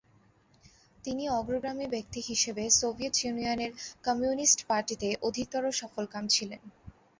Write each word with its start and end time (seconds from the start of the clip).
তিনি 1.03 1.23
অগ্রগামী 1.31 1.85
ব্যক্তি 1.87 2.19
হিসেবে 2.29 2.63
সোভিয়েট 2.79 3.15
ইউনিয়নের 3.19 3.71
কমিউনিস্ট 4.05 4.59
পার্টিতেই 4.67 5.15
অধিকতর 5.27 5.63
সফলকাম 5.81 6.23
ছিলেন। 6.27 6.61